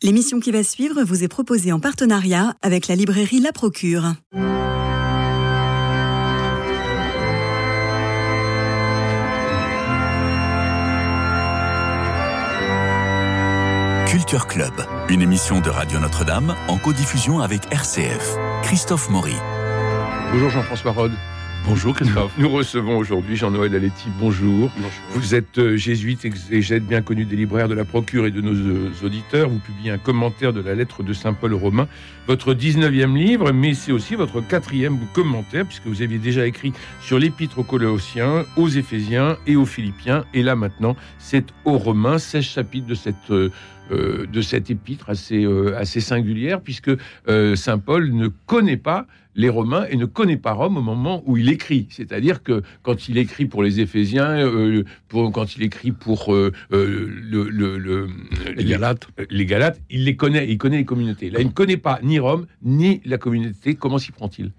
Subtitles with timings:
[0.00, 4.14] L'émission qui va suivre vous est proposée en partenariat avec la librairie La Procure.
[14.06, 14.72] Culture Club,
[15.08, 18.36] une émission de Radio Notre-Dame en codiffusion avec RCF.
[18.62, 19.34] Christophe Maury.
[20.30, 21.12] Bonjour Jean-François Rode.
[21.68, 22.32] Bonjour Christophe.
[22.38, 24.08] Nous recevons aujourd'hui Jean-Noël Aletti.
[24.18, 24.70] Bonjour.
[25.10, 28.54] Vous êtes euh, jésuite exégète bien connu des libraires de la Procure et de nos
[28.54, 29.50] euh, auditeurs.
[29.50, 31.86] Vous publiez un commentaire de la lettre de Saint Paul aux Romains,
[32.26, 37.18] votre 19e livre, mais c'est aussi votre quatrième commentaire, puisque vous aviez déjà écrit sur
[37.18, 40.24] l'épître aux Colossiens, aux Éphésiens et aux Philippiens.
[40.32, 43.30] Et là maintenant, c'est aux Romains, 16 chapitres de cette...
[43.90, 46.90] Euh, de cette épître assez, assez singulière, puisque
[47.54, 49.06] Saint Paul ne connaît pas
[49.38, 51.86] les Romains et ne connaît pas Rome au moment où il écrit.
[51.90, 56.52] C'est-à-dire que quand il écrit pour les Éphésiens, euh, pour, quand il écrit pour euh,
[56.72, 58.08] euh, le,
[58.56, 59.08] les, Galates.
[59.30, 61.30] les Galates, il les connaît, il connaît les communautés.
[61.30, 63.76] Là, il ne connaît pas ni Rome ni la communauté.
[63.76, 64.50] Comment s'y prend-il?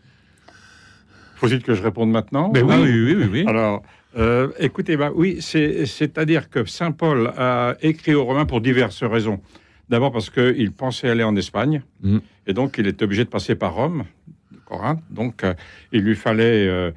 [1.36, 2.50] Faut-il que je réponde maintenant?
[2.50, 2.76] Ben oui.
[2.82, 3.84] oui, oui, oui, Alors,
[4.60, 9.40] écoutez, bah, oui, c'est-à-dire que Saint Paul a écrit aux Romains pour diverses raisons.
[9.90, 12.18] D'abord parce qu'il pensait aller en Espagne, mm.
[12.46, 14.04] et donc il était obligé de passer par Rome.
[15.10, 15.54] Donc, euh,
[15.92, 16.92] il lui fallait euh,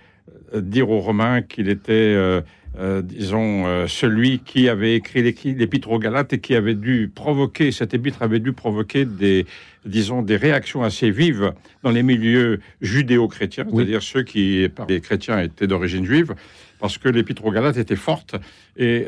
[0.54, 2.42] dire aux Romains qu'il était,
[2.78, 7.94] euh, disons, celui qui avait écrit l'épître aux Galates et qui avait dû provoquer, cet
[7.94, 9.46] épître avait dû provoquer des,
[9.84, 15.40] disons, des réactions assez vives dans les milieux judéo-chrétiens, c'est-à-dire ceux qui, par les chrétiens,
[15.40, 16.34] étaient d'origine juive
[16.80, 18.34] parce que l'épître aux Galates était forte
[18.76, 19.06] et,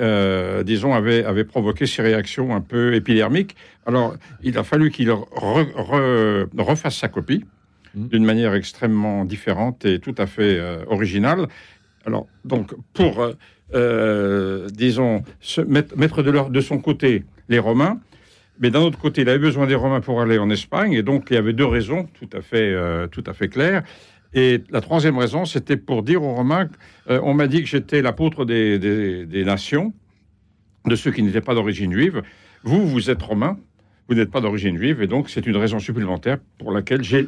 [0.65, 3.57] disons, avait, avait provoqué ces réactions un peu épidermiques.
[3.87, 7.45] Alors, il a fallu qu'il refasse sa copie.
[7.95, 8.09] Mmh.
[8.09, 11.47] d'une manière extrêmement différente et tout à fait euh, originale.
[12.07, 13.33] Alors, donc, pour, euh,
[13.75, 15.23] euh, disons,
[15.67, 18.01] mettre, de, de son côté les Romains,
[18.61, 21.27] mais d'un autre côté, il avait besoin des Romains pour aller en Espagne, et donc
[21.31, 22.73] il y avait deux raisons tout à fait,
[23.11, 23.83] tout à fait claires.
[24.33, 26.69] Et la troisième raison, c'était pour dire aux Romains,
[27.09, 29.93] on m'a dit que j'étais l'apôtre des, des, des, nations,
[30.87, 32.23] de ceux qui n'étaient pas d'origine juive.
[32.63, 33.59] Vous, vous êtes Romains,
[34.09, 37.27] vous n'êtes pas d'origine juive, et donc c'est une raison supplémentaire pour laquelle j'ai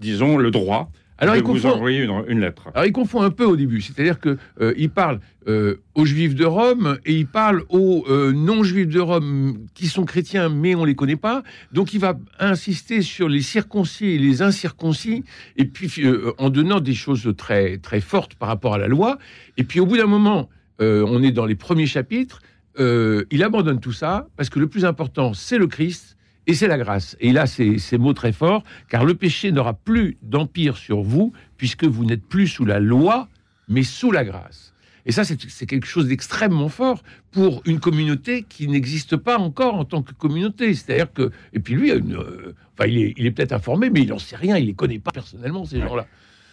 [0.00, 2.68] disons, le droit alors, il vous envoyer une, lettre.
[2.74, 6.34] Alors, il confond un peu au début, c'est-à-dire que euh, il parle euh, aux Juifs
[6.34, 10.84] de Rome et il parle aux euh, non-Juifs de Rome qui sont chrétiens, mais on
[10.84, 11.44] les connaît pas.
[11.72, 15.24] Donc, il va insister sur les circoncis et les incirconcis,
[15.56, 16.04] et puis
[16.38, 19.18] en donnant des choses très très fortes par rapport à la loi.
[19.56, 20.48] Et puis, au bout d'un moment,
[20.80, 22.40] on est dans les premiers chapitres.
[22.78, 26.13] il abandonne tout ça parce que le plus important, c'est le Christ
[26.46, 27.16] et c'est la grâce.
[27.20, 31.32] Et là, c'est ces mots très forts, car le péché n'aura plus d'empire sur vous,
[31.56, 33.28] puisque vous n'êtes plus sous la loi,
[33.68, 34.74] mais sous la grâce.
[35.06, 39.84] Et ça, c'est quelque chose d'extrêmement fort pour une communauté qui n'existe pas encore en
[39.84, 40.72] tant que communauté.
[40.72, 42.00] C'est-à-dire que, et puis lui, euh,
[42.78, 45.66] enfin, il est, peut-être informé, mais il n'en sait rien, il les connaît pas personnellement
[45.66, 46.06] ces gens-là.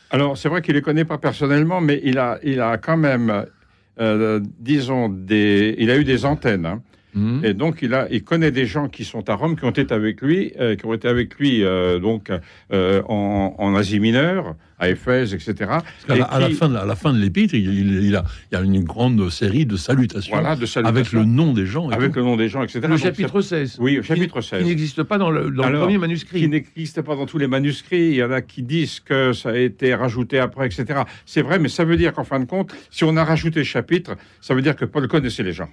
[0.10, 3.46] Alors, c'est vrai qu'il les connaît pas personnellement, mais il a, il a quand même,
[4.02, 6.66] euh, disons, des, il a eu des antennes.
[6.66, 6.82] Hein.
[7.14, 7.44] Mhm.
[7.44, 9.94] Et donc, il, a, il connaît des gens qui sont à Rome, qui ont été
[9.94, 12.32] avec lui, euh, qui ont été avec lui euh, donc
[12.72, 15.72] euh, en, Asie mineure, à Éphèse, etc.
[16.08, 18.64] À, la, fin de, à la fin de l'épître, il, il, a, il y a
[18.64, 20.98] une grande série de salutations, voilà, de salutations.
[20.98, 21.90] avec le nom des gens.
[21.90, 22.82] avec le nom des gens, etc.
[22.88, 23.78] Le chapitre 16.
[23.80, 24.64] Oui, le chapitre 16.
[24.64, 26.42] Qui n'existe pas dans le, dans le premier manuscrit.
[26.42, 28.10] Qui n'existe pas dans tous les manuscrits.
[28.10, 31.02] Il y en a qui disent que ça a été rajouté après, etc.
[31.26, 34.16] C'est vrai, mais ça veut dire qu'en fin de compte, si on a rajouté chapitre,
[34.42, 35.70] ça veut dire que Paul connaissait les gens.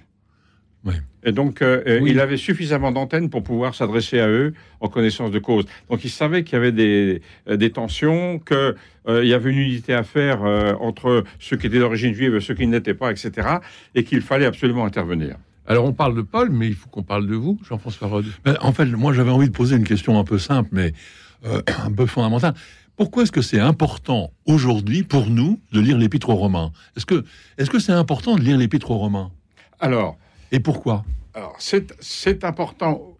[1.23, 5.31] Et donc, euh, euh, il avait suffisamment d'antennes pour pouvoir s'adresser à eux en connaissance
[5.31, 5.65] de cause.
[5.89, 9.93] Donc, il savait qu'il y avait des, euh, des tensions, qu'il y avait une unité
[9.93, 10.41] à faire
[10.79, 13.47] entre ceux qui étaient d'origine juive et ceux qui n'étaient pas, etc.
[13.95, 15.35] Et qu'il fallait absolument intervenir.
[15.67, 18.25] Alors, on parle de Paul, mais il faut qu'on parle de vous, Jean-François Rode.
[18.45, 20.93] Ben, en fait, moi, j'avais envie de poser une question un peu simple, mais
[21.43, 22.53] un peu fondamentale.
[22.95, 26.71] Pourquoi est-ce que c'est important aujourd'hui pour nous de lire l'Épître aux Romains?
[26.97, 27.23] Est-ce que
[27.57, 29.31] est-ce que c'est important de lire l'Épître aux Romains?
[29.79, 30.17] Alors,
[30.51, 33.17] et pourquoi Alors, c'est important,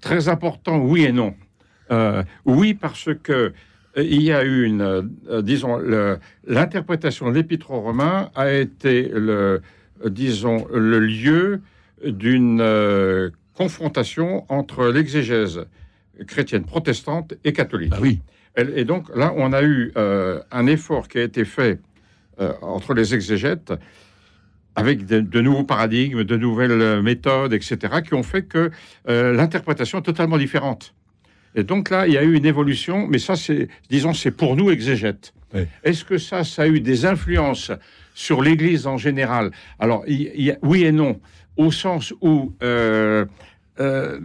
[0.00, 1.34] très important, oui et non.
[1.90, 3.52] Euh, oui, parce que euh,
[3.96, 4.82] il y a eu une,
[5.28, 5.78] euh, disons,
[6.46, 9.62] l'interprétation de l'Épître aux Romains a été le,
[10.06, 11.60] disons, le lieu
[12.04, 15.64] d'une confrontation entre l'exégèse
[16.26, 17.92] chrétienne protestante et catholique.
[17.96, 18.20] Ah oui.
[18.56, 21.80] Et, donc là, on a eu un effort qui a été fait
[22.60, 23.72] entre les exégètes
[24.76, 28.70] avec de, nouveaux paradigmes, de nouvelles méthodes, etc., qui ont fait que
[29.08, 30.94] euh, l'interprétation est totalement différente.
[31.54, 34.56] Et donc là, il y a eu une évolution, mais ça, c'est, disons, c'est pour
[34.56, 35.32] nous exégètes.
[35.84, 37.70] Est-ce que ça, ça a eu des influences
[38.12, 39.52] sur l'Église en général?
[39.78, 40.04] Alors,
[40.62, 41.20] oui et non,
[41.56, 43.24] au sens où euh,
[43.78, 44.18] euh,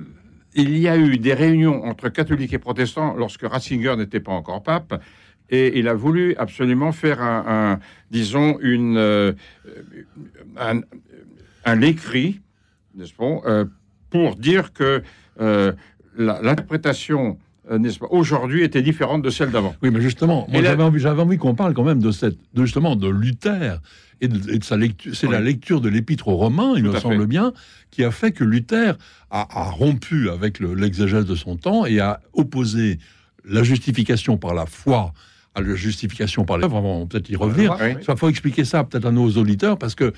[0.55, 4.63] il y a eu des réunions entre catholiques et protestants lorsque Ratzinger n'était pas encore
[4.63, 5.01] pape,
[5.49, 7.43] et il a voulu absolument faire un,
[7.73, 7.79] un
[8.11, 9.33] disons, une, euh,
[10.57, 10.81] un,
[11.65, 12.41] un écrit,
[12.95, 13.65] n'est-ce pas, euh,
[14.09, 15.01] pour dire que
[15.41, 15.71] euh,
[16.17, 17.37] l'interprétation,
[17.71, 19.75] euh, n'est-ce pas, aujourd'hui était différente de celle d'avant.
[19.81, 23.07] Oui, mais justement, moi j'avais envie, qu'on parle quand même de cette, de justement de
[23.07, 23.79] Luther
[24.21, 25.15] et de, et de sa lecture.
[25.15, 25.33] C'est Oui.
[25.33, 27.27] la lecture de l'Épître aux Romains, il Tout me semble fait.
[27.27, 27.53] bien,
[27.91, 28.97] qui a fait que Luther
[29.31, 32.99] a, a rompu avec le- l'exégèse de son temps et a opposé
[33.45, 35.13] la justification par la foi
[35.59, 36.65] à la justification par les.
[36.65, 37.77] On va peut-être y revenir.
[37.81, 37.95] Oui.
[38.07, 40.11] Il faut expliquer ça peut-être à nos auditeurs parce que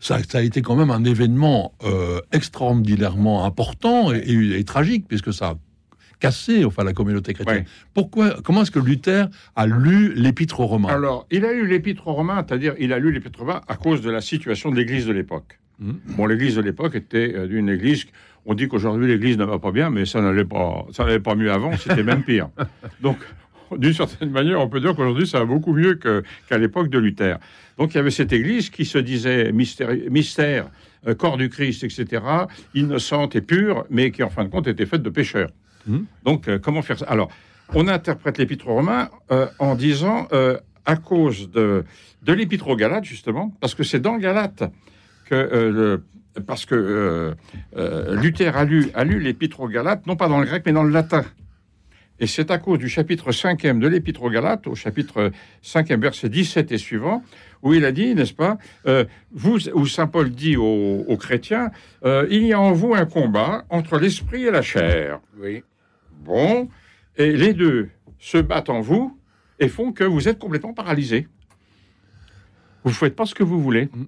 [0.00, 5.06] ça, ça a été quand même un événement euh, extraordinairement important et, et- et tragique
[5.08, 5.54] puisque ça a
[6.20, 7.64] cassé enfin la communauté chrétienne.
[7.92, 10.88] Pourquoi Comment est-ce que Luther a lu l'Épître aux Romains?
[10.88, 13.76] Alors, il a lu l'Épître aux Romains, c'est-à-dire il a lu l'Épître aux Romains à
[13.76, 15.58] cause de la situation de l'Église de l'époque.
[15.80, 15.98] Mhm.
[16.16, 18.04] Bon, l'Église de l'époque était euh, une Église.
[18.46, 21.34] On dit qu'aujourd'hui l'Église ne va pas bien, mais ça n'allait pas, ça n'allait pas
[21.34, 21.76] mieux avant.
[21.76, 22.48] C'était même pire.
[23.02, 23.16] Donc,
[23.76, 27.38] d'une certaine manière, on peut dire qu'aujourd'hui ça va beaucoup mieux qu'à l'époque de Luther.
[27.78, 30.66] Donc, il y avait cette Église qui se disait mystère,
[31.08, 32.22] euh, corps du Christ, etc.,
[32.74, 35.50] innocente et pure, mais qui en fin de compte était faite de pécheurs.
[35.86, 36.06] Mhm.
[36.24, 37.06] Donc, euh, comment faire ça?
[37.06, 37.30] Alors,
[37.74, 40.56] on interprète l'Épître aux Romains euh, en disant euh,
[40.86, 41.84] à cause de,
[42.22, 44.62] de l'Épître aux Galates, justement, parce que c'est dans Galates
[45.26, 46.04] que le-
[46.46, 47.34] parce que euh,
[47.76, 50.72] euh, Luther a lu, a lu l'Épître aux Galates, non pas dans le grec, mais
[50.72, 51.24] dans le latin.
[52.20, 55.32] Et c'est à cause du chapitre 5e de l'Épître aux Galates, au chapitre
[55.64, 57.24] 5e, verset 17 et suivant,
[57.62, 61.70] où il a dit, n'est-ce pas, euh, vous, où Saint Paul dit aux, aux chrétiens,
[62.04, 65.20] euh, il y a en vous un combat entre l'esprit et la chair.
[65.38, 65.64] Oui.
[66.24, 66.68] Bon,
[67.16, 69.18] et les deux se battent en vous
[69.58, 71.26] et font que vous êtes complètement paralysé.
[72.84, 73.86] Vous ne faites pas ce que vous voulez.
[73.86, 74.04] Mm.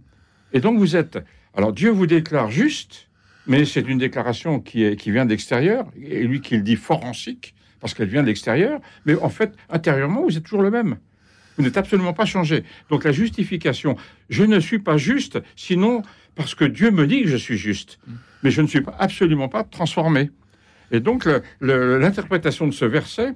[0.52, 1.18] Et donc vous êtes.
[1.54, 3.08] Alors Dieu vous déclare juste,
[3.46, 7.54] mais c'est une déclaration qui, est, qui vient d'extérieur, et lui qui le dit forensique,
[7.86, 10.96] parce qu'elle vient de l'extérieur, mais en fait, intérieurement, vous êtes toujours le même.
[11.56, 12.64] Vous n'êtes absolument pas changé.
[12.90, 13.94] Donc la justification,
[14.28, 16.02] je ne suis pas juste, sinon
[16.34, 18.00] parce que Dieu me dit que je suis juste,
[18.42, 20.30] mais je ne suis absolument pas transformé.
[20.90, 21.28] Et donc
[21.60, 23.34] l'interprétation de ce verset,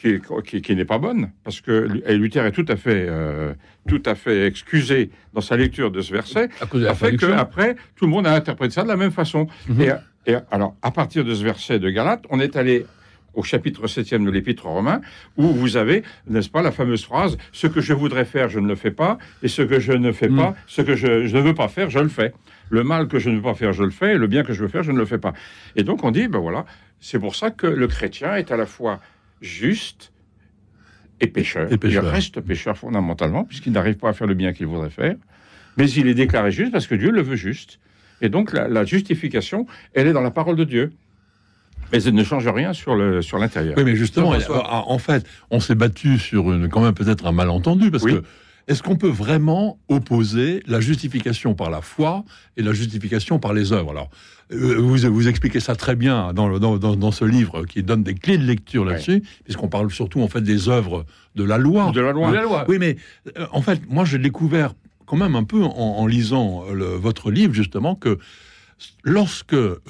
[0.00, 3.54] qui, qui- qui n'est pas bonne, parce que Luther est tout à fait, euh,
[3.88, 6.94] tout à fait excusé dans sa lecture de ce verset, À cause de la a
[6.96, 9.46] fait qu'après, tout le monde a interprété ça de la même façon.
[9.68, 9.80] Mhm.
[9.82, 9.92] et,
[10.32, 12.84] et alors, à partir de ce verset de Galates, on est allé
[13.36, 15.00] au chapitre 7e de l'Épître aux Romains,
[15.36, 18.66] où vous avez, n'est-ce pas, la fameuse phrase «Ce que je voudrais faire, je ne
[18.66, 21.42] le fais pas, et ce que je ne fais pas, ce que je, je ne
[21.42, 22.32] veux pas faire, je le fais.
[22.70, 24.52] Le mal que je ne veux pas faire, je le fais, et le bien que
[24.52, 25.34] je veux faire, je ne le fais pas.»
[25.76, 26.64] Et donc, on dit, ben voilà,
[26.98, 29.00] c'est pour ça que le chrétien est à la fois
[29.42, 30.12] juste
[31.20, 31.70] et pécheur.
[31.72, 32.04] Et pécheur.
[32.04, 35.16] Il reste pécheur fondamentalement, puisqu'il n'arrive pas à faire le bien qu'il voudrait faire,
[35.76, 37.80] mais il est déclaré juste parce que Dieu le veut juste.
[38.22, 40.92] Et donc la, la justification, elle est dans la parole de Dieu.
[41.92, 43.74] Mais elle ne change rien sur le sur l'intérieur.
[43.76, 44.32] Oui, mais justement,
[44.68, 48.14] en fait, on s'est battu sur une, quand même peut-être un malentendu, parce Oui.
[48.14, 48.22] que
[48.68, 52.24] est-ce qu'on peut vraiment opposer la justification par la foi
[52.56, 53.90] et la justification par les œuvres?
[53.92, 54.10] Alors,
[54.52, 57.84] euh, vous, vous expliquez ça très bien dans, le- dans, dans- dans ce livre qui
[57.84, 61.04] donne des clés de lecture là-dessus, puisqu'on parle surtout en fait des œuvres
[61.36, 61.92] de la loi.
[61.92, 62.30] De la loi.
[62.30, 62.64] De la loi.
[62.68, 62.96] Oui, mais
[63.38, 64.74] euh, en fait, moi, j'ai découvert
[65.06, 68.18] quand même un peu en, en lisant euh, le- votre livre, justement, que
[69.04, 69.80] lorsque euh,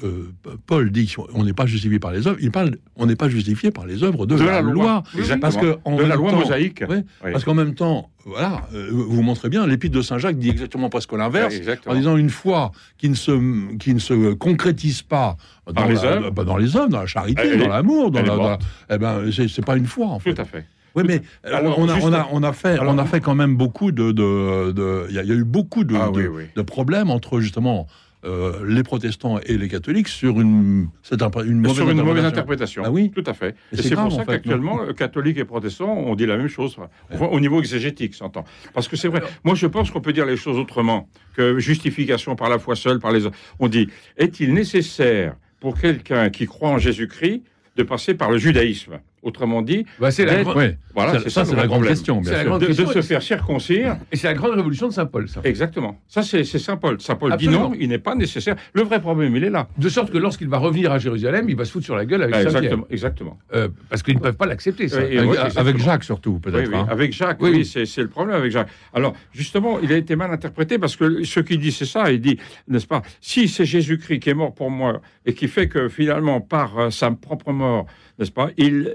[0.65, 3.71] Paul dit qu'on n'est pas justifié par les œuvres, il parle, on n'est pas justifié
[3.71, 5.03] par les œuvres de, la, loi.
[5.17, 5.39] Exactement.
[5.41, 6.83] Parce que en de la loi temps- mosaïque.
[6.87, 7.31] Oui, Oui.
[7.31, 10.89] Parce qu'en même temps, voilà, euh, vous montrez bien, l'épître de Saint Jacques dit exactement
[10.89, 11.55] presque l'inverse.
[11.85, 16.03] En disant une foi qui ne se, qui ne se concrétise pas dans, Par les
[16.03, 16.31] œuvres.
[16.31, 18.57] bah, dans les œuvres, dans la charité, Elle dans l'amour, dans la,
[18.89, 20.33] eh ben, c'est pas une foi en fait.
[20.33, 20.65] Tout à fait.
[20.95, 23.19] Oui, mais euh, Alors, on, a, on, a, on, a fait, alors- on a fait
[23.21, 24.11] quand même beaucoup de.
[24.11, 26.43] de- de- Il y, a- il y a eu beaucoup de, Ah de, oui, oui.
[26.55, 27.85] de problèmes entre justement
[28.27, 32.25] euh, les protestants et les catholiques sur une, c'est un- une mauvaise sur une mauvaise
[32.25, 32.83] interprétation.
[32.83, 32.83] interprétation.
[32.85, 33.11] Ah oui.
[33.15, 33.55] Tout à fait.
[33.73, 36.77] Et Et c'est pour ça qu'actuellement, catholiques et protestants, on dit la même chose.
[37.11, 38.43] Enfin, Au niveau exégétique, s'entend.
[38.73, 39.21] Parce que c'est vrai.
[39.43, 42.99] Moi, je pense qu'on peut dire les choses autrement que justification par la foi seule,
[42.99, 43.37] par les autres.
[43.59, 47.41] On dit est-il nécessaire pour quelqu'un qui croit en Jésus-Christ
[47.77, 48.99] de passer par le judaïsme?
[49.27, 50.77] Autrement dit, Bah, c'est la, Ouais.
[50.95, 52.49] voilà, Ça, c'est ça, ça, la grande question, C'est bien la sûr.
[52.49, 53.97] grande- de, de question, se faire circoncire.
[54.13, 55.41] Et c'est la grande révolution de Saint Paul, ça.
[55.43, 55.99] Exactement.
[56.07, 57.01] Ça, c'est Saint Paul.
[57.01, 57.65] Saint Paul Absolument.
[57.71, 58.55] dit non, il n'est pas nécessaire.
[58.71, 59.67] Le vrai problème, il est là.
[59.77, 62.23] De sorte que lorsqu'il va revenir à Jérusalem, il va se foutre sur la gueule
[62.23, 62.61] avec Ah, Saint-Pierre.
[62.63, 62.87] exactement.
[62.89, 63.37] exactement.
[63.53, 64.99] Euh, parce qu'ils ne peuvent pas l'accepter, ça.
[64.99, 65.77] Oui, et Avec, ouais, avec exactement.
[65.83, 66.69] Jacques surtout, Oui, peut-être.
[66.69, 66.87] oui, hein.
[66.89, 67.51] avec Jacques, Oui.
[67.53, 68.69] oui, c'est c'est le problème avec Jacques.
[68.93, 72.09] Alors, justement, il a été mal interprété parce que ce qu'il dit, c'est ça.
[72.13, 72.37] Il dit,
[72.69, 76.39] n'est-ce pas, si c'est Jésus-Christ qui est mort pour moi et qui fait que finalement,
[76.39, 77.85] par euh, sa propre mort,
[78.19, 78.93] n'est-ce pas, il,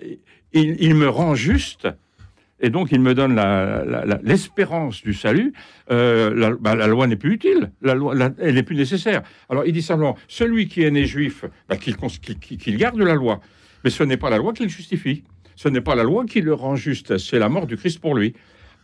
[0.53, 1.89] il, me rend juste,
[2.61, 3.41] et donc il me donne
[4.23, 5.53] l'espérance du salut,
[5.91, 9.23] euh, la, bah, la loi n'est plus utile, la loi, elle n'est plus nécessaire.
[9.49, 13.41] Alors il dit simplement, celui qui est né juif, bah, qu'il garde la loi,
[13.85, 15.25] mais ce n'est pas la loi qui le justifie,
[15.57, 18.15] ce n'est pas la loi qui le rend juste, c'est la mort du Christ pour
[18.15, 18.35] lui.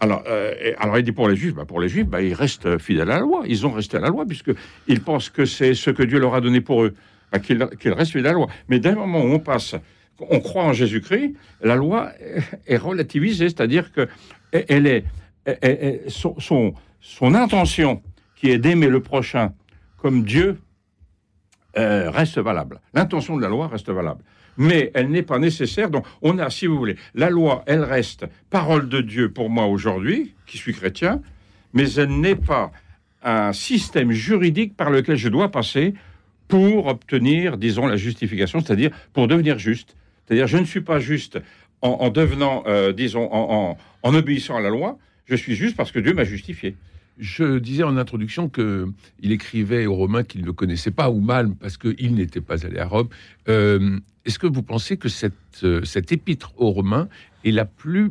[0.00, 0.54] Alors, euh,
[0.96, 3.42] il dit pour les juifs, bah, pour les juifs, ils restent fidèles à la loi,
[3.46, 4.52] ils ont resté à la loi puisque
[4.86, 6.94] ils pensent que c'est ce que Dieu leur a donné pour eux,
[7.42, 8.46] qu'ils qu'ils restent fidèles à la loi.
[8.68, 9.74] Mais dès le moment où on passe
[10.20, 12.12] on croit en Jésus-Christ, la loi
[12.66, 14.08] est relativisée, c'est-à-dire que
[14.52, 15.04] est, elle-
[15.44, 18.02] elle- son, son, son intention,
[18.36, 19.52] qui est d'aimer le prochain
[19.96, 20.58] comme Dieu,
[21.76, 22.80] euh, reste valable.
[22.94, 24.22] L'intention de la loi reste valable.
[24.56, 25.90] Mais elle n'est pas nécessaire.
[25.90, 29.66] Donc, on a, si vous voulez, la loi, elle reste parole de Dieu pour moi
[29.66, 31.22] aujourd'hui, qui suis chrétien,
[31.72, 32.72] mais elle n'est pas
[33.22, 35.94] un système juridique par lequel je dois passer
[36.48, 39.96] pour obtenir, disons, la justification, c'est-à-dire pour devenir juste.
[40.28, 41.38] C'est-à-dire, je ne suis pas juste
[41.80, 45.76] en, en devenant, euh, disons, en, en- en obéissant à la loi, je suis juste
[45.76, 46.76] parce que Dieu m'a justifié.
[47.18, 48.86] Je disais en introduction que
[49.20, 52.64] il écrivait aux Romains qu'il ne le connaissait pas ou mal parce qu'il n'était pas
[52.64, 53.08] allé à Rome.
[53.48, 57.08] Euh, Est-ce que vous pensez que cette, euh, cette épître aux Romains
[57.44, 58.10] est la plus,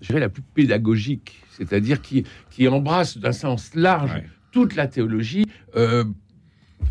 [0.00, 4.24] je dirais, la plus pédagogique, c'est-à-dire qui, qui embrasse d'un sens large Ouais.
[4.50, 5.44] toute la théologie
[5.76, 6.02] euh,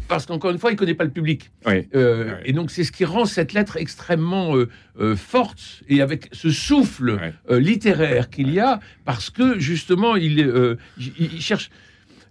[0.07, 1.51] parce qu'encore une fois, il ne connaît pas le public.
[1.65, 1.87] Oui.
[1.95, 2.35] Euh.
[2.45, 4.69] Et donc, c'est ce qui rend cette lettre extrêmement euh,
[4.99, 7.19] euh, forte et avec ce souffle
[7.49, 11.69] euh, littéraire qu'il y a, parce que justement, il, euh, il, il cherche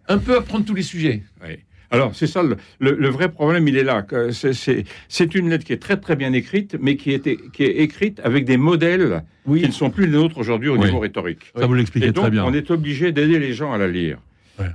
[0.09, 1.23] un peu à prendre tous les sujets.
[1.47, 1.59] Oui.
[1.91, 4.05] Alors, c'est ça, le, le- le vrai problème, il est là.
[5.09, 8.21] C'est une lettre qui est très, très bien écrite, mais qui, était, qui est écrite
[8.25, 10.85] avec des modèles qui ne sont plus les nôtres aujourd'hui au Oui.
[10.85, 11.51] niveau rhétorique.
[11.57, 12.45] Ça, vous l'expliquez très bien.
[12.45, 14.19] on est obligé d'aider les gens à la lire.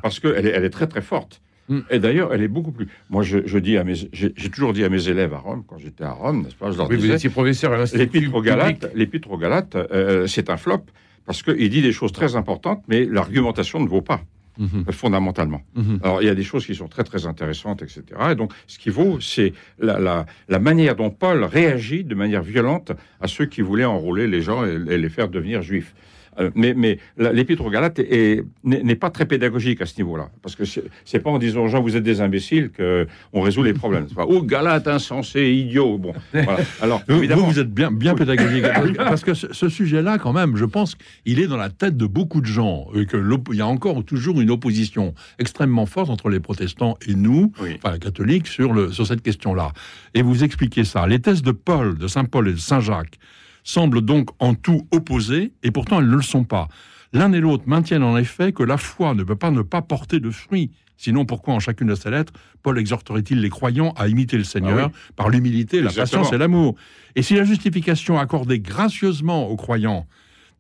[0.01, 1.41] Parce qu'elle est, elle est très, très forte.
[1.69, 1.79] Mm.
[1.91, 2.87] Et d'ailleurs, elle est beaucoup plus.
[3.09, 5.77] Moi, je, je dis à mes, j'ai toujours dit à mes élèves à Rome, quand
[5.77, 8.35] j'étais à Rome, n'est-ce pas, je leur Oui, vous disais, étiez professeur à l'Institut l'épître
[8.35, 8.41] aux.
[8.41, 10.83] Galates, l'épître aux Galates, euh, c'est un flop
[11.25, 14.21] parce qu'il dit des choses très importantes, mais l'argumentation ne vaut pas
[14.59, 15.61] Mhm, euh, fondamentalement.
[15.73, 15.99] mhm.
[16.03, 18.03] Alors, il y a des choses qui sont très, très intéressantes, etc.
[18.31, 22.43] Et donc, ce qui vaut, c'est la, la, la manière dont Paul réagit de manière
[22.43, 25.95] violente à ceux qui voulaient enrôler les gens et, et les faire devenir juifs.
[26.39, 30.29] Euh, mais l'épître aux Galates est- est- n'est pas très pédagogique à ce niveau-là.
[30.41, 33.73] Parce que c'est pas en disant aux gens, vous êtes des imbéciles, qu'on résout les
[33.73, 34.05] problèmes.
[34.07, 35.97] Pas, oh, Galates, insensé, idiot.
[35.97, 36.57] Bon, voilà.
[36.81, 38.63] Alors, Vous, évidemment, vous, vous êtes bien, bien pédagogique.
[38.97, 42.05] Parce que ce, ce sujet-là, quand même, je pense qu'il est dans la tête de
[42.05, 42.87] beaucoup de gens.
[42.95, 43.17] Et que
[43.51, 47.77] il y a encore toujours une opposition extrêmement forte entre les protestants et nous, Oui.
[47.77, 49.71] enfin les catholiques, sur, le, sur cette question-là.
[50.13, 51.07] Et vous expliquez ça.
[51.07, 53.17] Les thèses de Paul, de Saint Paul et de Saint Jacques
[53.63, 56.67] semblent donc en tout opposées, et pourtant elles ne le sont pas.
[57.13, 60.19] L'un et l'autre maintiennent en effet que la foi ne peut pas ne pas porter
[60.19, 60.71] de fruits.
[60.97, 64.89] Sinon, pourquoi en chacune de ses lettres, Paul exhorterait-il les croyants à imiter le Seigneur
[65.15, 66.75] par l'humilité, la patience et l'amour?
[67.15, 70.07] Et si la justification accordée gracieusement aux croyants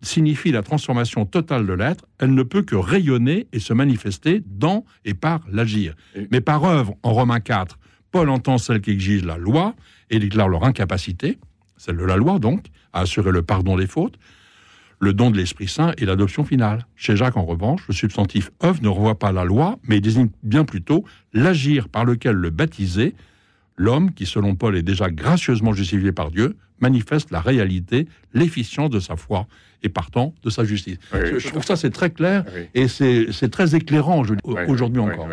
[0.01, 4.85] signifie la transformation totale de l'être, elle ne peut que rayonner et se manifester dans
[5.05, 5.95] et par l'agir.
[6.29, 7.79] Mais par œuvre, en Romains 4,
[8.11, 9.75] Paul entend celle qui exige la loi
[10.09, 11.39] et déclare leur incapacité,
[11.83, 14.17] celle de la loi donc, à assurer le pardon des fautes,
[14.99, 16.85] le don de l'Esprit Saint et l'adoption finale.
[16.95, 20.63] Chez Jacques, en revanche, le substantif œuvre ne revoit pas la loi, mais désigne bien
[20.63, 23.13] plutôt l'agir par lequel le baptisé,
[23.75, 28.99] l'homme qui, selon Paul, est déjà gracieusement justifié par Dieu, manifeste la réalité, l'efficience de
[29.01, 29.45] sa foi
[29.81, 30.97] et partant de sa justice.
[31.13, 32.61] Oui, je, trouve ça c'est très clair Oui.
[32.73, 35.27] et c'est très éclairant Oui, aujourd'hui encore.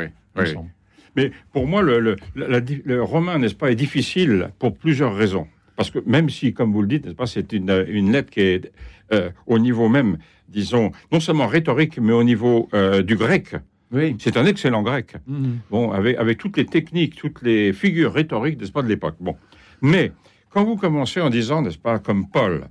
[1.16, 5.14] Mais pour moi, le, le, la- la- le romain, n'est-ce pas, est difficile pour plusieurs
[5.14, 5.46] raisons.
[5.80, 8.70] Parce que même si, comme vous le dites, c'est une, une lettre qui est
[9.14, 13.56] euh, au niveau même, disons, non seulement rhétorique, mais au niveau euh, du grec.
[13.90, 14.14] Oui.
[14.18, 15.14] C'est un excellent grec.
[15.26, 15.60] Mhm.
[15.70, 19.14] Bon, avec, avec toutes les techniques, toutes les figures rhétoriques, n'est-ce pas, de l'époque.
[19.20, 19.36] Bon.
[19.80, 20.12] Mais
[20.50, 22.66] quand vous commencez en disant, n'est-ce pas, comme Paul,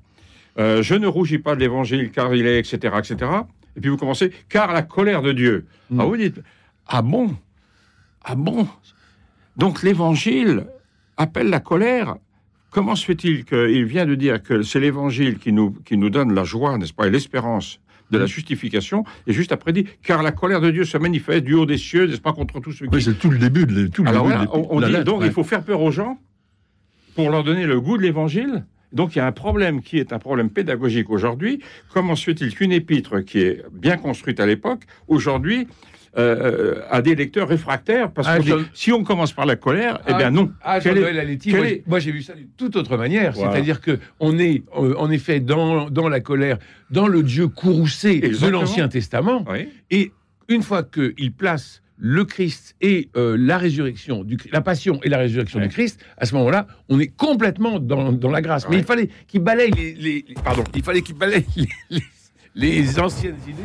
[0.59, 3.31] euh, je ne rougis pas de l'évangile car il est, etc., etc.,
[3.75, 5.65] et puis vous commencez, car la colère de Dieu.
[5.89, 5.99] Mm.
[5.99, 6.41] Ah, vous dites,
[6.85, 7.35] ah bon?
[8.23, 8.67] Ah bon?
[9.57, 10.67] Donc l'évangile
[11.17, 12.17] appelle la colère.
[12.69, 16.33] Comment se fait-il qu'il vient de dire que c'est l'évangile qui nous, qui nous donne
[16.33, 17.79] la joie, n'est-ce pas, et l'espérance
[18.11, 21.53] de la justification, et juste après dit, car la colère de Dieu se manifeste du
[21.53, 23.87] haut des cieux, n'est-ce pas, contre tous ceux qui Oui, c'est tout le début de
[23.87, 25.27] tout le alors début voilà, de on, on la dit lettre, donc ouais.
[25.27, 26.19] il faut faire peur aux gens
[27.15, 28.65] pour leur donner le goût de l'évangile.
[28.93, 31.61] Donc il y a un problème qui est un problème pédagogique aujourd'hui.
[31.93, 35.67] Comment se fait-il qu'une épître qui est bien construite à l'époque, aujourd'hui,
[36.17, 40.11] euh, a des lecteurs réfractaires Parce Ah, je- si on commence par la colère, eh
[40.13, 40.51] Ah, bien non.
[40.63, 42.75] Ah, Quel est- Jean-Noël Aletti, quel moi, est- j'ai- moi j'ai vu ça d'une toute
[42.75, 43.33] autre manière.
[43.33, 43.51] Voilà.
[43.51, 46.57] C'est-à-dire que on est euh, en effet dans, dans la colère,
[46.89, 49.45] dans le Dieu courroucé de l'Ancien Testament.
[49.49, 49.69] Oui.
[49.91, 50.11] Et
[50.47, 55.17] une fois qu'il place le Christ et euh, la résurrection, du, la passion et la
[55.17, 55.67] résurrection Ouais.
[55.67, 58.67] du Christ, à ce moment-là, on est complètement dans, dans la grâce.
[58.69, 62.01] Mais il fallait qu'il balaye les, les- les- pardon, il fallait qu'il balaye les, les-
[62.55, 63.63] les anciennes idées.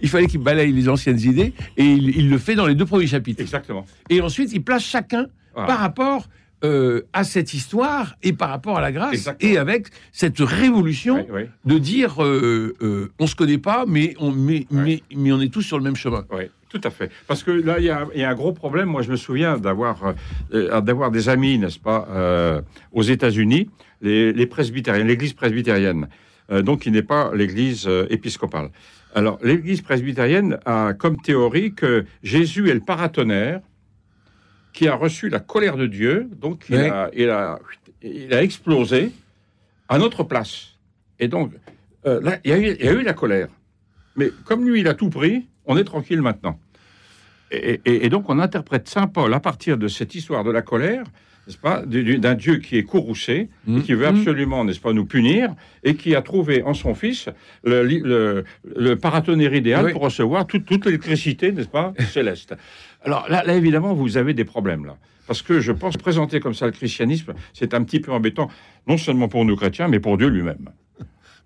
[0.00, 2.86] Il fallait qu'il balaye les anciennes idées et il, il le fait dans les deux
[2.86, 3.40] premiers chapitres.
[3.42, 3.84] Exactement.
[4.08, 5.66] Et ensuite, il place chacun Voilà.
[5.68, 6.26] par rapport
[6.64, 9.52] euh, à cette histoire et par rapport à la grâce Exactement.
[9.52, 14.14] et avec cette révolution Oui, oui, de dire euh, euh, on se connaît pas, mais
[14.18, 16.24] on, mais, mais, mais on est tous sur le même chemin.
[16.30, 17.10] oui, tout à fait.
[17.26, 18.88] Parce que là, il y, a il y a un gros problème.
[18.90, 20.14] Moi, je me souviens d'avoir
[20.54, 22.60] euh, d'avoir des amis, n'est-ce pas, euh,
[22.92, 23.68] aux États-Unis,
[24.02, 26.06] les, les presbytériens, l'Église presbytérienne, euh,
[26.50, 28.70] donc qui n'est pas l'Église euh, épiscopale.
[29.14, 33.60] Alors, l'Église presbytérienne a comme théorie que Jésus est le paratonnerre
[34.72, 37.58] qui a reçu la colère de Dieu, donc il, a, il, a,
[38.02, 39.10] il a explosé
[39.88, 40.76] à notre place.
[41.18, 41.52] Et donc,
[42.06, 43.48] euh, là, il y, a eu, il y a eu la colère.
[44.16, 46.58] Mais comme lui, il a tout pris, on est tranquille maintenant.
[47.50, 50.62] Et, et- et donc, on interprète Saint Paul à partir de cette histoire de la
[50.62, 51.02] colère,
[51.50, 53.78] n'est-ce pas, du- du- d'un Dieu qui est courroucé, Mmh.
[53.78, 54.16] et qui veut Mmh.
[54.18, 57.28] absolument, n'est-ce pas, nous punir, et qui a trouvé en son Fils
[57.64, 58.44] le, li- le,
[58.76, 59.92] le paratonnerre idéal Oui.
[59.92, 62.54] pour recevoir toute, toute l'électricité, n'est-ce pas, céleste.
[63.02, 64.96] Alors là, là, évidemment, vous avez des problèmes, là.
[65.26, 68.48] Parce que je pense présenter comme ça le christianisme, c'est un petit peu embêtant,
[68.86, 70.68] non seulement pour nous chrétiens, mais pour Dieu lui-même.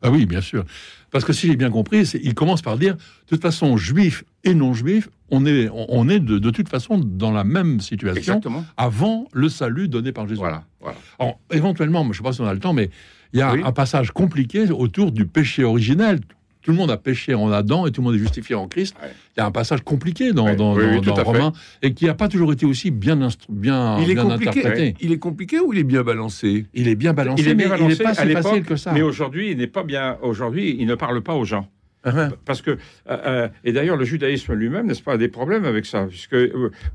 [0.02, 0.64] Ah oui, bien sûr.
[1.14, 4.52] Parce que si j'ai bien compris, il commence par dire, de toute façon, juif et
[4.52, 8.64] non-juif, on est, on on est de, de toute façon dans la même situation Exactement.
[8.76, 10.40] avant le salut donné par Jésus.
[10.40, 10.64] Voilà.
[10.80, 10.96] voilà.
[11.20, 12.90] Alors, éventuellement, je ne sais pas si on a le temps, mais
[13.32, 13.60] il y a Oui.
[13.64, 16.18] un passage compliqué autour du péché originel.
[16.64, 18.96] Tout le monde a péché en Adam et tout le monde est justifié en Christ.
[19.02, 19.10] Ouais.
[19.36, 20.56] Il y a un passage compliqué dans, Ouais.
[20.56, 21.30] dans, Oui, oui, dans- tout dans à fait.
[21.30, 21.52] Romain
[21.82, 24.94] et qui n'a pas toujours été aussi bien, instru- bien, il, est bien interprété.
[25.00, 26.64] il est compliqué ou il est bien balancé?
[26.72, 28.76] Il est bien balancé, Il est bien mais il balancé n'est pas si facile que
[28.76, 28.92] ça.
[28.92, 30.16] Mais aujourd'hui, il n'est pas bien.
[30.22, 31.68] Aujourd'hui, il ne parle pas aux gens.
[32.06, 32.76] Ah, Parce que, euh,
[33.08, 36.36] euh, et d'ailleurs, le judaïsme lui-même, n'est-ce pas, a des problèmes avec ça, puisque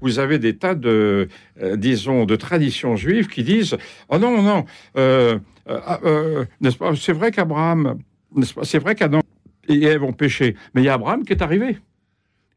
[0.01, 1.27] vous avez des tas de,
[1.63, 3.75] euh, disons, de traditions juives qui disent,
[4.09, 4.65] oh non, non, non,
[4.97, 7.97] euh, euh, ah, euh, n'est-ce pas, c'est vrai qu'Abraham,
[8.35, 9.21] n'est-ce pas, c'est vrai qu'Adam
[9.69, 11.77] et Ève ont péché, mais il y a Abraham qui est arrivé.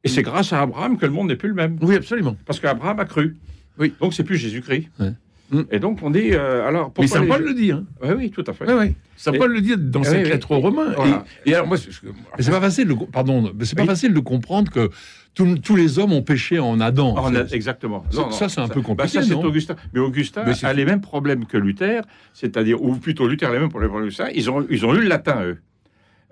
[0.04, 1.78] Et c'est grâce à Abraham que le monde n'est plus le même.
[1.80, 2.36] Oui, absolument.
[2.44, 3.36] Parce qu'Abraham a cru.
[3.78, 3.94] Oui.
[4.00, 4.88] Donc c'est plus Jésus-Christ.
[4.98, 5.12] Ouais.
[5.50, 5.62] Mm.
[5.70, 7.70] Et donc on dit, euh, alors, Mais pourquoi Saint les Paul le dit.
[7.70, 7.84] Hein.
[8.02, 8.64] Ouais, oui, tout à fait.
[8.66, 8.94] Ouais, ouais.
[9.16, 10.56] Saint Et- Paul le dit dans cette oui, lettre oui.
[10.56, 10.92] aux Romains.
[10.96, 11.24] Voilà.
[11.46, 13.88] Et, et alors, moi, c'est- Mais c'est pas facile de, pardon, mais c'est pas Oui.
[13.88, 14.90] facile de comprendre que
[15.34, 17.14] tous- tous les hommes ont péché en Adam.
[17.18, 18.04] Ah, a- exactement.
[18.10, 19.76] ça- ça, c'est un peu bah, compliqué, ça, c'est Augustin.
[19.92, 23.60] Mais Augustin Mais a les mêmes problèmes que Luther, c'est-à-dire, ou plutôt Luther a les
[23.60, 24.28] mêmes problèmes que Augustin.
[24.34, 25.58] Ils ont, ils ont eu le latin, eux.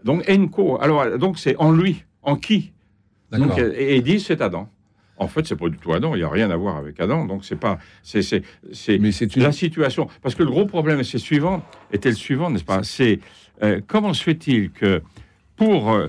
[0.05, 0.81] Donc, enco.
[0.81, 2.05] Alors, donc, c'est en lui.
[2.23, 2.73] En qui.
[3.33, 4.69] Donc, Et dit, c'est Adam.
[5.17, 6.15] En fait, c'est pas du tout Adam.
[6.15, 7.27] Il n'y a rien à voir avec Adam.
[7.27, 7.79] Donc, c'est pas.
[8.03, 9.43] C'est, c'est, c'est mais c'est une.
[9.43, 10.09] la situation.
[10.23, 12.83] Parce que le gros problème, c'est suivant, était le suivant, n'est-ce pas?
[12.83, 13.21] C'est
[13.63, 15.03] euh, comment se fait-il que
[15.57, 16.09] pour euh,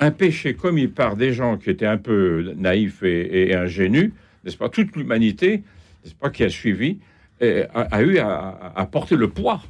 [0.00, 4.12] un péché commis par des gens qui étaient un peu naïfs et, et ingénus,
[4.44, 4.68] n'est-ce pas?
[4.68, 5.62] Toute l'humanité,
[6.04, 6.98] n'est-ce pas, qui a suivi,
[7.42, 9.62] euh, a, a eu à porter le poids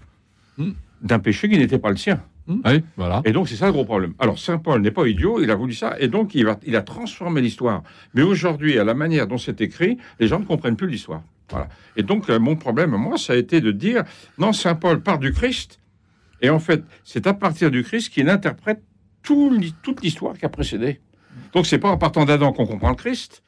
[0.56, 0.70] Hmm.
[1.02, 2.22] d'un péché qui n'était pas le sien.
[2.46, 3.22] Oui, voilà.
[3.24, 4.12] Et donc, c'est ça le gros problème.
[4.18, 6.76] Alors, Saint Paul n'est pas idiot, il a voulu ça, et donc il, va, il
[6.76, 7.82] a transformé l'histoire.
[8.12, 11.22] Mais aujourd'hui, à la manière dont c'est écrit, les gens ne comprennent plus l'histoire.
[11.50, 11.68] Voilà.
[11.96, 14.04] Et donc, euh, mon problème, moi, ça a été de dire,
[14.38, 15.80] non, Saint Paul part du Christ,
[16.42, 18.82] et en fait, c'est à partir du Christ qu'il interprète
[19.22, 21.00] tout toute l'histoire qui a précédé.
[21.54, 23.42] Donc, c'est pas en partant d'Adam qu'on comprend le Christ,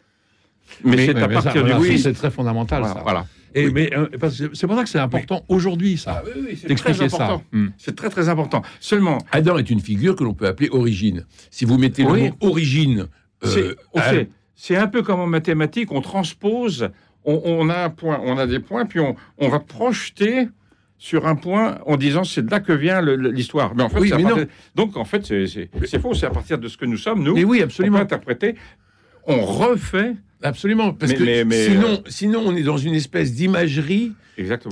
[0.83, 2.03] mais, Oui, c'est à mais partir voilà, du ça, Christ.
[2.05, 3.03] C'est très fondamental, Voilà, ça.
[3.03, 3.27] voilà.
[3.57, 4.07] Et, mais, euh,
[4.55, 7.17] c'est pour ça que c'est important aujourd'hui, ça, Ah oui, oui, c'est très d'expliquer ça.
[7.25, 7.43] important.
[7.53, 7.69] Hmm.
[7.79, 8.63] C'est très, très important.
[8.81, 11.25] Seulement, Adam est une figure que l'on peut appeler origine.
[11.51, 13.07] Si vous mettez le mot origine,
[13.45, 16.91] euh, C'est- on à- sait, c'est un peu comme en mathématiques, on transpose,
[17.25, 20.49] on, on a un point, on a des points, puis on, on va projeter
[20.99, 23.75] sur un point en disant c'est de là que vient l'histoire.
[23.75, 26.15] Mais en fait, Oui, c'est à mais partir- donc en fait c'est- c'est c'est faux,
[26.15, 27.35] c'est à partir de ce que nous sommes nous.
[27.35, 27.99] mais oui, on peut absolument.
[27.99, 28.55] interpréter,
[29.27, 30.93] on refait Absolument.
[30.93, 34.13] Parce Mais- que mais- mais, sinon, euh, sinon, on est dans une espèce d'imagerie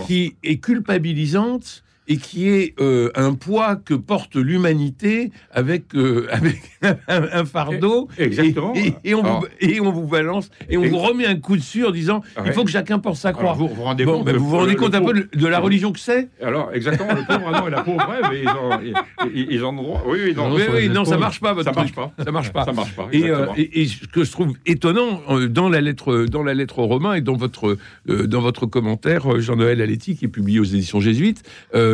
[0.07, 6.61] qui est culpabilisante et qui est euh, un poids que porte l'humanité avec, euh, avec
[7.09, 8.09] un, fardeau.
[8.19, 8.75] Exactement.
[8.75, 11.37] Et, et on Alors- vous, et on vous balance et on Et- vous remet un
[11.37, 13.53] coup dessus en disant Ah il faut que chacun porte sa croix.
[13.53, 15.05] Alors, vous vous rendez Bon, compte ben, que vous vous rendez le- compte le un
[15.05, 18.07] peu de, de la religion que c'est Alors exactement, le pauvre Adam et la pauvre
[18.33, 18.95] ils ont, ils,
[19.35, 20.03] ils- ils ont droit.
[20.07, 21.53] Oui, oui, non, Non, Oui, oui, non, ça marche pas.
[21.55, 22.13] Votre ça marche pas.
[22.23, 22.65] Ça marche pas.
[22.65, 23.09] Ça marche pas.
[23.13, 26.79] Et, euh, et- et ce que je trouve étonnant dans la lettre, dans la lettre
[26.81, 31.01] aux Romains et dans votre, dans votre commentaire, Jean-Noël Aletti, qui est publié aux éditions
[31.01, 31.43] jésuites,
[31.75, 31.94] euh,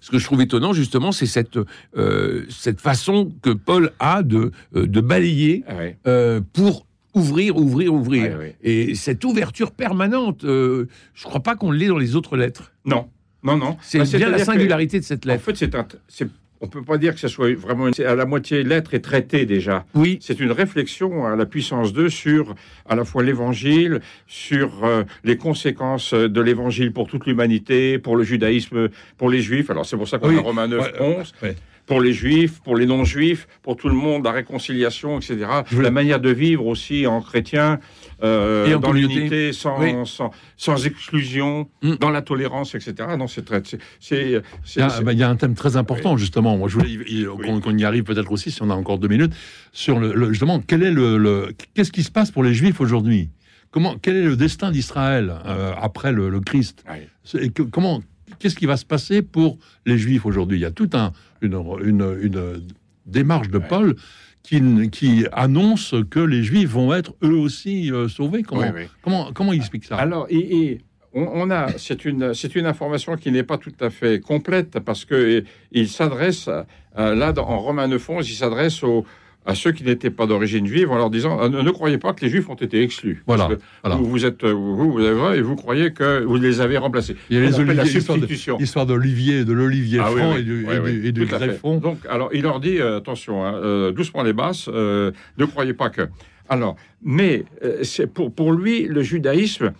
[0.00, 1.58] ce que je trouve étonnant justement, c'est cette,
[1.96, 5.96] euh, cette façon que Paul a de, euh, de balayer Ah ouais.
[6.06, 8.32] euh, pour ouvrir, ouvrir, ouvrir.
[8.32, 8.56] Ouais, ouais.
[8.62, 12.72] Et cette ouverture permanente, euh, je crois pas qu'on l'ait dans les autres lettres.
[12.84, 13.08] Non,
[13.42, 13.76] non, non.
[13.80, 15.44] C'est Bah, bien la que- singularité de cette En lettre.
[15.44, 15.56] fait,
[16.08, 16.28] c'est
[16.60, 19.46] on peut pas dire que ce soit vraiment une- à la moitié lettre et traité
[19.46, 19.84] déjà.
[19.94, 22.54] Oui, C'est une réflexion à la puissance 2 sur
[22.88, 28.24] à la fois l'évangile, sur euh, les conséquences de l'évangile pour toute l'humanité, pour le
[28.24, 28.88] judaïsme,
[29.18, 29.70] pour les juifs.
[29.70, 30.38] Alors c'est pour ça qu'on Oui.
[30.38, 31.32] a Romains 9, Ouais, 11.
[31.42, 31.56] ouais.
[31.86, 35.46] pour les juifs, pour les non-juifs, pour tout le monde, la réconciliation, etc.
[35.80, 37.78] La manière de vivre aussi en chrétien,
[38.22, 39.92] euh, dans l'unité, sans, Oui.
[40.06, 41.96] sans, sans exclusion, Mm.
[41.96, 42.94] dans la tolérance, etc.
[43.18, 43.62] Non, c'est très.
[43.64, 44.22] c'est- C'est.
[44.24, 46.56] Il y, c'est- a, c'est- bah, il y a un thème très important, justement.
[46.56, 47.60] Moi, je voulais Oui.
[47.60, 49.32] qu'on y arrive peut-être aussi, si on a encore deux minutes,
[49.72, 52.80] sur le, le- justement, quel est le, le- qu'est-ce qui se passe pour les Juifs
[52.80, 53.28] aujourd'hui?
[53.70, 56.84] Comment, quel est le destin d'Israël euh, après le, le Christ?
[57.38, 58.02] Et que- Comment,
[58.38, 60.56] qu'est-ce qui va se passer pour les Juifs aujourd'hui?
[60.58, 62.62] Il y a toute un, une, une, une
[63.04, 63.58] démarche de.
[63.58, 63.94] Paul
[64.46, 68.42] qui, qui annonce que les Juifs vont être eux aussi euh, sauvés.
[68.42, 68.82] Comment, Oui, oui.
[69.02, 69.96] comment, comment il explique ça?
[69.96, 70.80] Alors, et, et
[71.12, 74.78] on, on a, c'est une, c'est une information qui n'est pas tout à fait complète
[74.78, 79.04] parce que il s'adresse euh, là dans, en 9 11, il s'adresse aux
[79.46, 82.12] à ceux qui n'étaient pas d'origine juive en leur disant euh, ne, ne croyez pas
[82.12, 83.22] que les juifs ont été exclus.
[83.26, 83.48] Voilà.
[83.84, 87.16] Vous, vous êtes vous, vous avez- et vous croyez que vous les avez remplacés.
[87.30, 88.56] Il y a les appelle la oliviers, l'histoire de- substitution.
[88.58, 90.74] L'histoire d'Olivier, de l'Olivier Ah oui, franc oui, et du, oui,
[91.08, 91.80] et du- et du.
[91.80, 95.72] Donc, alors, il leur dit euh, attention, hein, euh, doucement les basses, euh, ne croyez
[95.74, 96.08] pas que.
[96.48, 97.44] Alors, mais
[97.82, 99.72] c'est pour, pour lui, le judaïsme,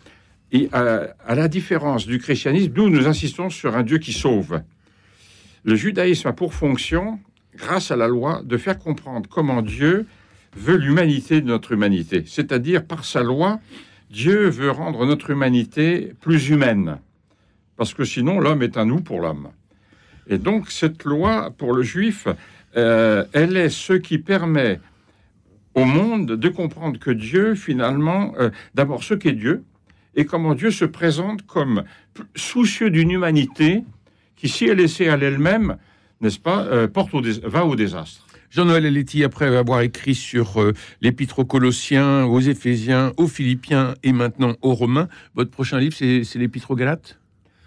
[0.52, 4.60] il- à, à la différence du christianisme, nous, nous insistons sur un Dieu qui sauve.
[5.64, 7.18] Le judaïsme a pour fonction,
[7.56, 10.06] grâce à la loi, de faire comprendre comment Dieu
[10.56, 12.24] veut l'humanité de notre humanité.
[12.26, 13.60] C'est-à-dire, par sa loi,
[14.10, 16.98] Dieu veut rendre notre humanité plus humaine.
[17.76, 19.48] Parce que sinon, l'homme est un nous pour l'homme.
[20.28, 22.26] Et donc, cette loi, pour le juif,
[22.76, 24.80] euh, elle est ce qui permet
[25.74, 29.62] au monde de comprendre que Dieu, finalement, euh, d'abord ce qu'est Dieu,
[30.14, 31.84] et comment Dieu se présente comme
[32.34, 33.84] soucieux d'une humanité
[34.36, 35.76] qui, si elle essaie à elle-même,
[36.20, 38.26] n'est-ce pas, euh, porte au va au désastre.
[38.50, 44.12] Jean-Noël Aletti, après avoir écrit sur euh, l'épître aux Colossiens, aux Éphésiens, aux Philippiens et
[44.12, 47.18] maintenant aux Romains, votre prochain livre, c'est c'est l'épître aux Galates?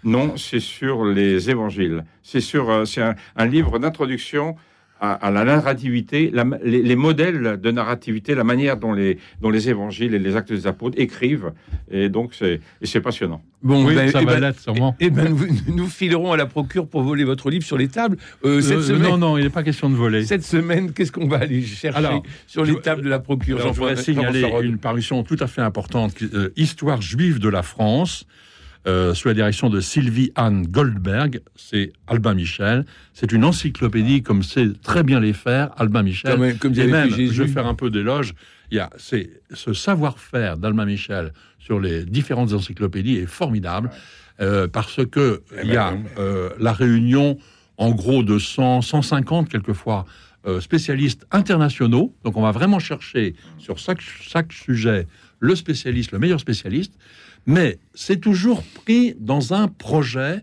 [0.02, 2.04] Non, c'est sur les évangiles.
[2.22, 4.56] C'est sur, euh, c'est un, un livre d'introduction
[5.00, 9.50] à, à la narrativité, la les, les modèles de narrativité, la manière dont les, dont
[9.50, 11.52] les évangiles et les actes des apôtres écrivent.
[11.90, 13.42] Et donc, c'est, et c'est passionnant.
[13.62, 14.96] Bon, Oui, ben, ça eh va ben- l'être sûrement.
[15.00, 18.16] eh ben, nous, nous filerons à la procure pour voler votre livre sur les tables.
[18.44, 20.24] Euh, cette, Euh, semaine, non, non, il n'est pas question de voler.
[20.24, 23.58] cette semaine, qu'est-ce qu'on va aller chercher Alors, sur les je- tables de la procure?
[23.60, 27.62] Alors, je voudrais signaler une parution tout à fait importante, euh, Histoire juive de la
[27.62, 28.26] France,
[28.86, 31.42] euh, sous la direction de Sylvie Anne Goldberg.
[31.54, 32.86] C'est Albin Michel.
[33.12, 36.36] C'est une encyclopédie, comme sait très bien les faire, Albin Michel.
[36.36, 38.34] Comme, comme Et même, je vais faire un peu d'éloge.
[38.70, 43.90] Il y a c'est ce savoir-faire d'Albin Michel sur les différentes encyclopédies est formidable
[44.40, 47.36] euh, parce que Eh il y a ben, euh, la réunion
[47.76, 50.06] en gros de 100, 150 quelquefois
[50.60, 52.14] spécialistes internationaux.
[52.24, 55.06] Donc on va vraiment chercher sur chaque, chaque sujet
[55.38, 56.94] le spécialiste, le meilleur spécialiste.
[57.46, 60.42] Mais c'est toujours pris dans un projet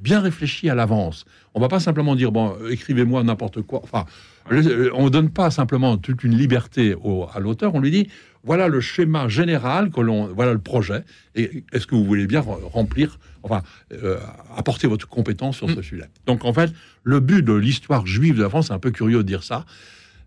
[0.00, 1.24] bien réfléchi à l'avance.
[1.54, 3.80] On va pas simplement dire bon, euh, écrivez-moi n'importe quoi.
[3.82, 4.04] Enfin,
[4.50, 7.74] le- on donne pas simplement toute une liberté au- à l'auteur.
[7.74, 8.08] On lui dit
[8.44, 11.02] voilà le schéma général que l'on, voilà le projet.
[11.34, 14.18] Et est-ce que vous voulez bien re- remplir, enfin, euh,
[14.56, 16.04] apporter votre compétence sur ce sujet?
[16.26, 19.18] Donc en fait, le but de l'histoire juive de la France, c'est un peu curieux
[19.18, 19.64] de dire ça.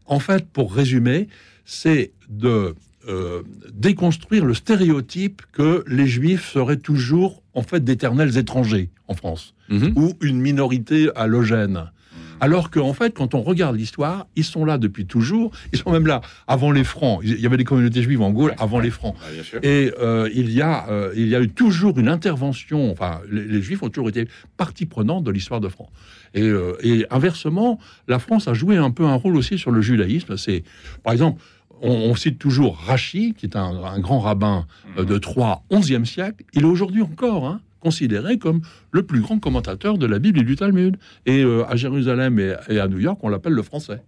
[0.06, 1.30] En fait, pour résumer,
[1.64, 2.76] c'est de
[3.10, 3.42] euh,
[3.74, 9.94] déconstruire le stéréotype que les juifs seraient toujours en fait d'éternels étrangers en France Mhm.
[9.96, 11.92] ou une minorité halogène.
[12.42, 15.52] Alors qu'en fait, quand on regarde l'histoire, ils sont là depuis toujours.
[15.74, 17.20] Ils sont même là avant les Francs.
[17.24, 19.14] Il y avait des communautés juives en Gaule avant les Francs.
[19.62, 23.44] Et euh, il, y a, euh, il y a eu toujours une intervention, enfin, les,
[23.44, 25.90] les Juifs ont toujours été partie prenante de l'histoire de France.
[26.34, 29.82] Et, euh, et inversement, la France a joué un peu un rôle aussi sur le
[29.82, 30.38] judaïsme.
[30.38, 30.64] C'est,
[31.04, 31.42] par exemple,
[31.82, 34.66] on, cite toujours Rachi, qui est un, grand rabbin
[34.98, 36.44] euh, de Troyes, 11e siècle.
[36.54, 38.62] Il est aujourd'hui encore hein, considéré comme
[38.92, 40.98] le plus grand commentateur de la Bible et du Talmud.
[41.26, 44.02] Et euh, à Jérusalem et, et à New York, on l'appelle le français.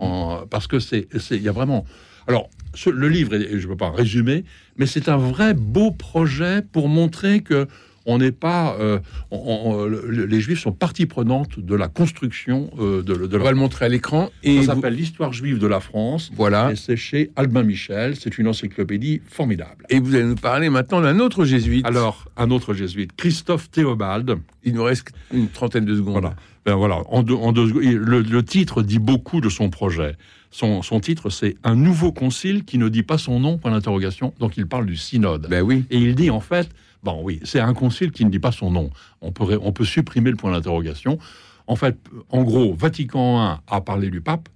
[0.00, 1.84] hein, parce que c'est, il y a vraiment.
[2.26, 2.48] Alors,
[2.86, 4.44] le livre, est- je ne peux pas résumer,
[4.76, 7.66] mais c'est un vrai beau projet pour montrer que
[8.06, 8.98] on n'est pas, euh,
[9.30, 13.38] on- on- le- les Juifs sont partie prenante de la construction euh, de, de On
[13.38, 13.44] la.
[13.44, 14.30] va le montrer à l'écran.
[14.42, 16.30] Et Ça vous- s'appelle l'histoire juive de la France.
[16.34, 16.72] voilà.
[16.76, 18.16] C'est chez Albin Michel.
[18.16, 19.84] C'est une encyclopédie formidable.
[19.88, 21.86] Et vous allez nous parler maintenant d'un autre jésuite.
[21.86, 24.36] Alors, un autre jésuite, Christophe Théobald.
[24.64, 26.12] il nous reste une trentaine de secondes.
[26.20, 26.34] Voilà.
[26.64, 30.16] Ben voilà, en deux, en deux le, le titre dit beaucoup de son projet.
[30.50, 34.32] Son, son titre, c'est Un nouveau concile qui ne dit pas son nom, point d'interrogation.
[34.38, 35.48] Donc il parle du synode.
[35.48, 35.84] Ben oui.
[35.90, 36.68] Et il dit en fait,
[37.02, 38.90] bon oui, c'est un concile qui ne dit pas son nom.
[39.22, 41.18] On peut, on peut supprimer le point d'interrogation.
[41.66, 41.96] En fait,
[42.30, 44.48] en gros, Vatican I a parlé du pape,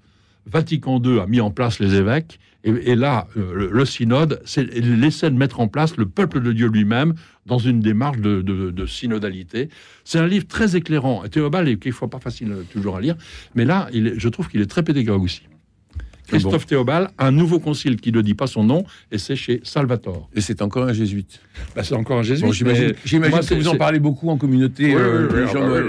[0.47, 5.37] Vatican II a mis en place les évêques, et, là, euh, le, synode essaie de
[5.37, 7.15] mettre en place le peuple de Dieu lui-même
[7.47, 9.69] dans une démarche de, synodalité.
[10.05, 11.23] C'est un livre très éclairant.
[11.29, 13.17] Théobald est quelquefois pas facile toujours à lire,
[13.55, 15.43] mais là, je trouve qu'il est très pédagogue aussi.
[16.27, 20.29] Christophe Théobald, un nouveau concile qui ne dit pas son nom, et c'est chez Salvatore.
[20.35, 21.41] Et c'est encore un jésuite.
[21.75, 22.53] Bah, c'est encore un jésuite.
[22.53, 24.95] J'imagine que vous en parlez beaucoup en communauté.
[24.95, 25.29] Oui, euh,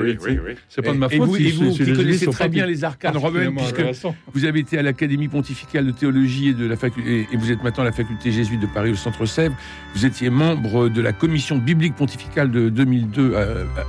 [0.06, 1.17] oui, oui, oui, C'est pas de ma faute.
[1.17, 3.82] Et vous, et vous qui connaissez très bien les arcanes romaines, puisque
[4.34, 7.63] vous avez été à l'Académie pontificale de théologie et, de la faculté, et vous êtes
[7.63, 9.56] maintenant à la faculté jésuite de Paris au Centre Sèvres.
[9.95, 13.36] Vous étiez membre de la commission biblique pontificale de 2002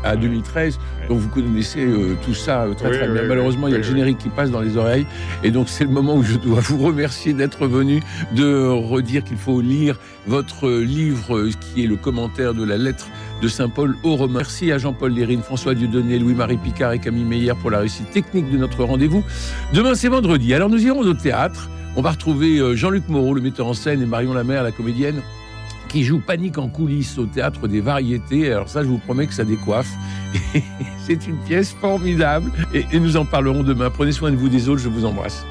[0.05, 0.79] à, 2013.
[1.09, 3.23] Donc vous connaissez euh, tout ça euh, très très bien.
[3.25, 5.07] Malheureusement, il y a le générique qui passe dans les oreilles.
[5.43, 9.37] Et donc c'est le moment où je dois vous remercier d'être venu, de redire qu'il
[9.37, 13.09] faut lire votre livre qui est le commentaire de la lettre
[13.43, 14.39] de Saint Paul aux Romains.
[14.39, 18.51] Merci à Jean-Paul Lérine, François Dieudonné, Louis-Marie Picard et Camille Meyer pour la réussite technique
[18.53, 19.25] de notre rendez-vous.
[19.75, 20.55] Demain, c'est vendredi.
[20.55, 21.69] Alors nous irons au théâtre.
[21.97, 25.23] On va retrouver euh, Jean-Luc Moreau, le metteur en scène, et Marion Lamère, la comédienne
[25.89, 28.53] qui joue Panique en coulisses au théâtre des variétés.
[28.53, 29.91] Alors ça, je vous promets que ça décoiffe.
[31.05, 33.91] C'est une pièce formidable et nous en parlerons demain.
[33.91, 35.45] Prenez soin de vous des autres, je vous embrasse.